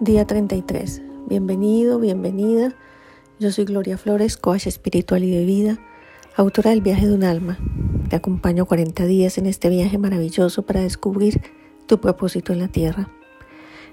[0.00, 1.02] Día 33.
[1.26, 2.72] Bienvenido, bienvenida.
[3.40, 5.80] Yo soy Gloria Flores, coach espiritual y de vida,
[6.36, 7.58] autora del viaje de un alma.
[8.08, 11.42] Te acompaño 40 días en este viaje maravilloso para descubrir
[11.86, 13.10] tu propósito en la tierra.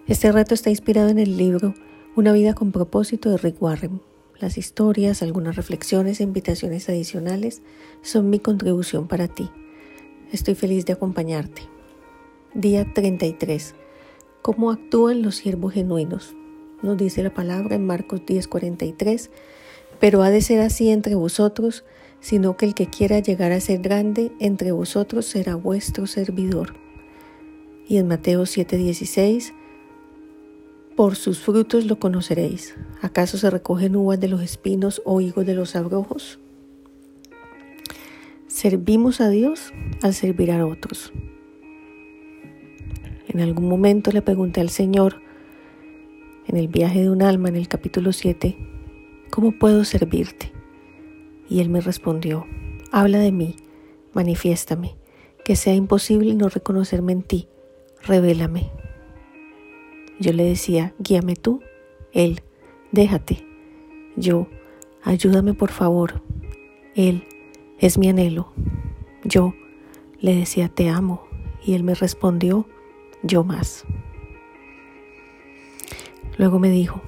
[0.05, 1.73] Este reto está inspirado en el libro
[2.15, 3.99] Una vida con propósito de Rick Warren.
[4.37, 7.63] Las historias, algunas reflexiones e invitaciones adicionales
[8.03, 9.49] son mi contribución para ti.
[10.31, 11.63] Estoy feliz de acompañarte.
[12.53, 13.73] Día 33
[14.45, 16.35] cómo actúan los siervos genuinos.
[16.83, 19.31] Nos dice la palabra en Marcos 10:43,
[19.99, 21.83] pero ha de ser así entre vosotros,
[22.19, 26.75] sino que el que quiera llegar a ser grande entre vosotros será vuestro servidor.
[27.87, 29.51] Y en Mateo 7:16,
[30.95, 32.75] por sus frutos lo conoceréis.
[33.01, 36.37] ¿Acaso se recogen uvas de los espinos o higos de los abrojos?
[38.45, 41.11] Servimos a Dios al servir a otros.
[43.35, 45.21] En algún momento le pregunté al Señor,
[46.47, 48.55] en el viaje de un alma, en el capítulo 7,
[49.29, 50.53] ¿cómo puedo servirte?
[51.49, 52.45] Y Él me respondió,
[52.93, 53.57] habla de mí,
[54.13, 54.95] manifiéstame,
[55.43, 57.49] que sea imposible no reconocerme en ti,
[58.03, 58.71] revélame.
[60.17, 61.59] Yo le decía, guíame tú,
[62.13, 62.39] Él,
[62.93, 63.45] déjate.
[64.15, 64.47] Yo,
[65.03, 66.21] ayúdame por favor.
[66.95, 67.25] Él,
[67.79, 68.53] es mi anhelo.
[69.25, 69.53] Yo
[70.21, 71.27] le decía, te amo.
[71.65, 72.65] Y Él me respondió,
[73.25, 73.83] yo más.
[76.37, 77.01] Luego me dijo,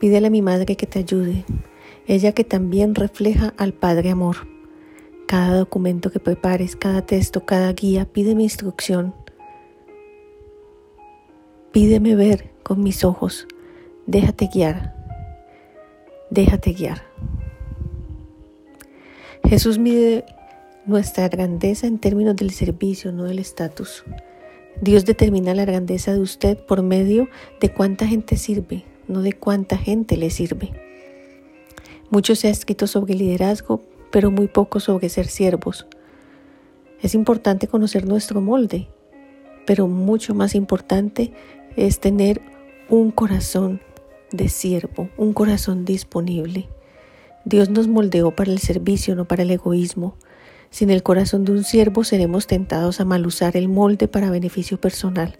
[0.00, 1.44] pídele a mi madre que te ayude,
[2.06, 4.36] ella que también refleja al Padre Amor.
[5.26, 9.14] Cada documento que prepares, cada texto, cada guía, pídeme instrucción.
[11.72, 13.46] Pídeme ver con mis ojos.
[14.06, 14.94] Déjate guiar.
[16.30, 17.02] Déjate guiar.
[19.44, 20.24] Jesús mide
[20.86, 24.04] nuestra grandeza en términos del servicio, no del estatus.
[24.80, 27.28] Dios determina la grandeza de usted por medio
[27.60, 30.70] de cuánta gente sirve, no de cuánta gente le sirve.
[32.10, 35.86] Mucho se ha escrito sobre liderazgo, pero muy poco sobre ser siervos.
[37.02, 38.88] Es importante conocer nuestro molde,
[39.66, 41.32] pero mucho más importante
[41.76, 42.40] es tener
[42.88, 43.80] un corazón
[44.30, 46.68] de siervo, un corazón disponible.
[47.44, 50.16] Dios nos moldeó para el servicio, no para el egoísmo.
[50.70, 54.80] Sin el corazón de un siervo seremos tentados a mal usar el molde para beneficio
[54.80, 55.38] personal.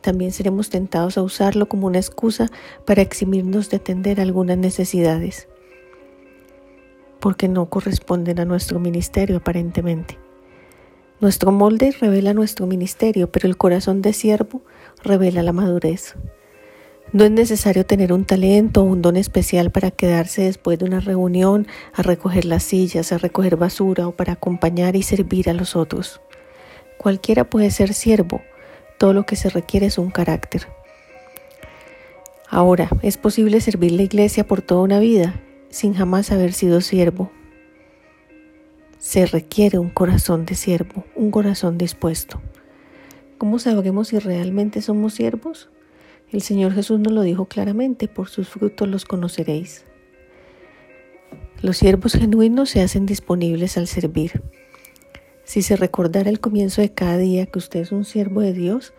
[0.00, 2.50] También seremos tentados a usarlo como una excusa
[2.84, 5.48] para eximirnos de atender algunas necesidades,
[7.20, 10.18] porque no corresponden a nuestro ministerio aparentemente.
[11.18, 14.62] Nuestro molde revela nuestro ministerio, pero el corazón de siervo
[15.02, 16.14] revela la madurez.
[17.12, 21.00] No es necesario tener un talento o un don especial para quedarse después de una
[21.00, 25.76] reunión a recoger las sillas, a recoger basura o para acompañar y servir a los
[25.76, 26.20] otros.
[26.98, 28.42] Cualquiera puede ser siervo,
[28.98, 30.66] todo lo que se requiere es un carácter.
[32.48, 35.40] Ahora, ¿es posible servir la iglesia por toda una vida
[35.70, 37.30] sin jamás haber sido siervo?
[38.98, 42.40] Se requiere un corazón de siervo, un corazón dispuesto.
[43.38, 45.68] ¿Cómo sabremos si realmente somos siervos?
[46.32, 49.84] El Señor Jesús nos lo dijo claramente, por sus frutos los conoceréis.
[51.62, 54.42] Los siervos genuinos se hacen disponibles al servir.
[55.44, 58.92] Si se recordara el comienzo de cada día que usted es un siervo de Dios,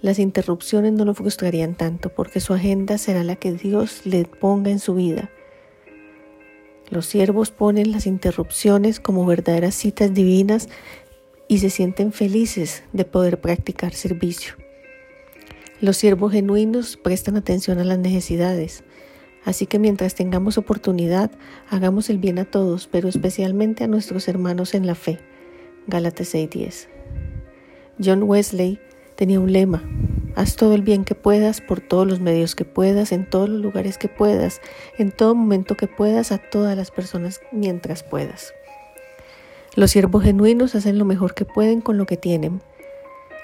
[0.00, 4.70] las interrupciones no lo frustrarían tanto porque su agenda será la que Dios le ponga
[4.70, 5.30] en su vida.
[6.88, 10.68] Los siervos ponen las interrupciones como verdaderas citas divinas
[11.48, 14.61] y se sienten felices de poder practicar servicio.
[15.82, 18.84] Los siervos genuinos prestan atención a las necesidades,
[19.44, 21.32] así que mientras tengamos oportunidad,
[21.68, 25.18] hagamos el bien a todos, pero especialmente a nuestros hermanos en la fe.
[25.88, 26.88] Gálatas 6:10.
[27.98, 28.78] John Wesley
[29.16, 29.82] tenía un lema,
[30.36, 33.60] haz todo el bien que puedas, por todos los medios que puedas, en todos los
[33.60, 34.60] lugares que puedas,
[34.98, 38.54] en todo momento que puedas, a todas las personas mientras puedas.
[39.74, 42.60] Los siervos genuinos hacen lo mejor que pueden con lo que tienen,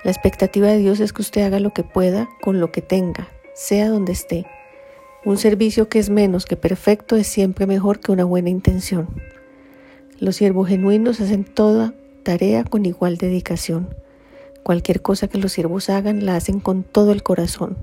[0.04, 3.28] la expectativa de Dios es que usted haga lo que pueda con lo que tenga,
[3.54, 4.46] sea donde esté.
[5.24, 9.08] Un servicio que es menos que perfecto es siempre mejor que una buena intención.
[10.20, 13.88] Los siervos genuinos hacen toda tarea con igual dedicación.
[14.62, 17.76] Cualquier cosa que los siervos hagan la hacen con todo el corazón.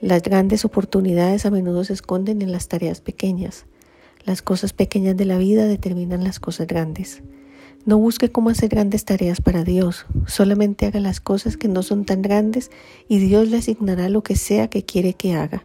[0.00, 3.66] Las grandes oportunidades a menudo se esconden en las tareas pequeñas.
[4.24, 7.22] Las cosas pequeñas de la vida determinan las cosas grandes.
[7.84, 12.04] No busque cómo hacer grandes tareas para Dios, solamente haga las cosas que no son
[12.04, 12.70] tan grandes
[13.08, 15.64] y Dios le asignará lo que sea que quiere que haga.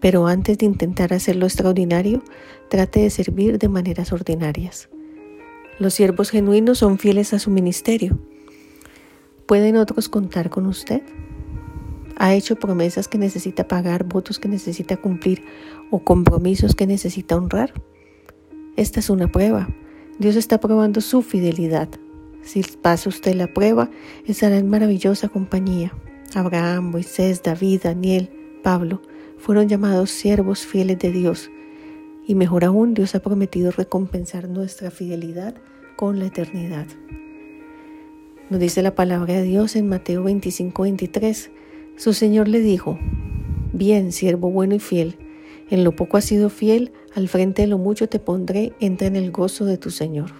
[0.00, 2.22] Pero antes de intentar hacer lo extraordinario,
[2.70, 4.88] trate de servir de maneras ordinarias.
[5.78, 8.18] Los siervos genuinos son fieles a su ministerio.
[9.46, 11.02] ¿Pueden otros contar con usted?
[12.18, 15.44] ha hecho promesas que necesita pagar, votos que necesita cumplir
[15.90, 17.72] o compromisos que necesita honrar.
[18.76, 19.68] Esta es una prueba.
[20.18, 21.88] Dios está probando su fidelidad.
[22.42, 23.88] Si pasa usted la prueba,
[24.26, 25.92] estará en maravillosa compañía.
[26.34, 28.28] Abraham, Moisés, David, Daniel,
[28.64, 29.00] Pablo
[29.36, 31.50] fueron llamados siervos fieles de Dios.
[32.26, 35.54] Y mejor aún, Dios ha prometido recompensar nuestra fidelidad
[35.94, 36.86] con la eternidad.
[38.50, 41.50] Nos dice la palabra de Dios en Mateo 25, 23.
[41.96, 42.98] Su Señor le dijo,
[43.72, 45.16] Bien, siervo bueno y fiel,
[45.70, 49.16] en lo poco has sido fiel, al frente de lo mucho te pondré, entra en
[49.16, 50.30] el gozo de tu Señor.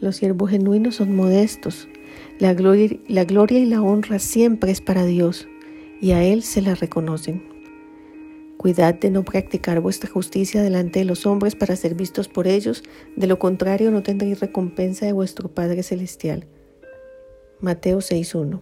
[0.00, 1.88] Los siervos genuinos son modestos.
[2.40, 5.46] La gloria, la gloria y la honra siempre es para Dios,
[6.00, 7.44] y a Él se la reconocen.
[8.56, 12.82] Cuidad de no practicar vuestra justicia delante de los hombres para ser vistos por ellos,
[13.14, 16.46] de lo contrario no tendréis recompensa de vuestro Padre Celestial.
[17.60, 18.60] Mateo 6.1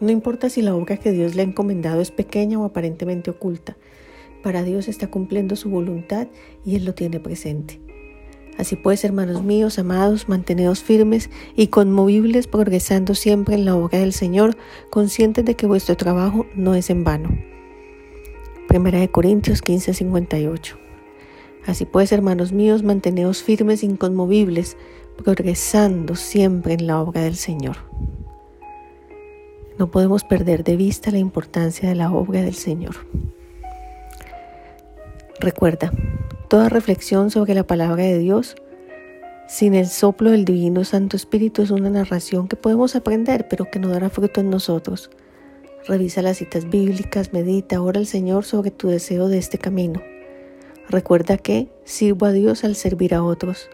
[0.00, 3.78] No importa si la obra que Dios le ha encomendado es pequeña o aparentemente oculta,
[4.42, 6.28] para Dios está cumpliendo su voluntad
[6.64, 7.80] y Él lo tiene presente.
[8.58, 14.12] Así pues, hermanos míos, amados, manteneos firmes y conmovibles, progresando siempre en la obra del
[14.12, 14.56] Señor,
[14.90, 17.38] conscientes de que vuestro trabajo no es en vano.
[18.66, 20.76] Primera de Corintios 15, 58.
[21.66, 24.76] Así pues, hermanos míos, manteneos firmes e inconmovibles,
[25.16, 27.76] progresando siempre en la obra del Señor.
[29.78, 32.96] No podemos perder de vista la importancia de la obra del Señor.
[35.40, 35.92] Recuerda,
[36.48, 38.56] toda reflexión sobre la palabra de Dios
[39.46, 43.78] sin el soplo del Divino Santo Espíritu es una narración que podemos aprender, pero que
[43.78, 45.10] no dará fruto en nosotros.
[45.86, 50.02] Revisa las citas bíblicas, medita, ora al Señor sobre tu deseo de este camino.
[50.90, 53.70] Recuerda que sirvo a Dios al servir a otros.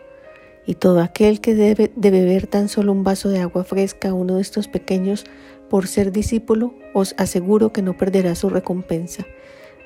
[0.66, 4.14] Y todo aquel que debe de beber tan solo un vaso de agua fresca a
[4.14, 5.24] uno de estos pequeños
[5.70, 9.24] por ser discípulo, os aseguro que no perderá su recompensa.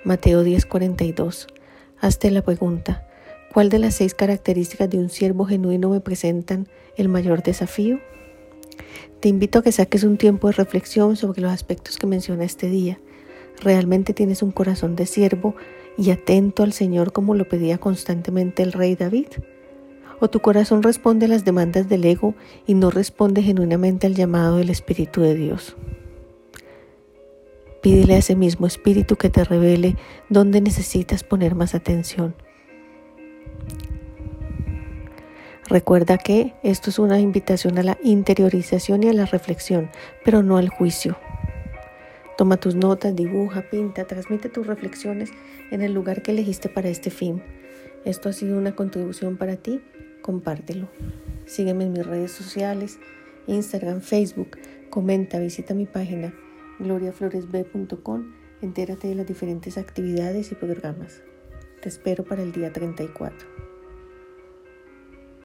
[0.05, 1.47] Mateo 10:42.
[2.01, 3.05] Hazte la pregunta,
[3.53, 7.99] ¿cuál de las seis características de un siervo genuino me presentan el mayor desafío?
[9.19, 12.69] Te invito a que saques un tiempo de reflexión sobre los aspectos que menciona este
[12.69, 13.01] día.
[13.61, 15.57] ¿Realmente tienes un corazón de siervo
[15.97, 19.27] y atento al Señor como lo pedía constantemente el rey David?
[20.21, 24.59] ¿O tu corazón responde a las demandas del ego y no responde genuinamente al llamado
[24.59, 25.75] del Espíritu de Dios?
[27.83, 29.97] Pídele a ese mismo Espíritu que te revele
[30.29, 32.35] dónde necesitas poner más atención
[35.69, 39.91] Recuerda que esto es una invitación a la interiorización y a la reflexión,
[40.25, 41.19] pero no al juicio.
[42.39, 45.31] Toma tus notas, dibuja, pinta, transmite tus reflexiones
[45.71, 47.43] en el lugar que elegiste para este fin.
[48.07, 49.83] Esto ha sido una contribución para ti,
[50.23, 50.89] compártelo.
[51.45, 52.99] Sígueme en mis redes sociales,
[53.47, 54.57] Instagram, Facebook,
[54.89, 56.33] comenta, visita mi página
[56.79, 58.33] gloriafloresb.com,
[58.63, 61.23] entérate de las diferentes actividades y programas.
[61.83, 63.58] Te espero para el día 34.